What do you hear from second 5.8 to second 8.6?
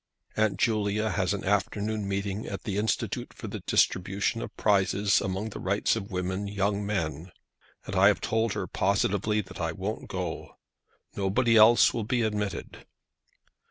of Women young men, and I have told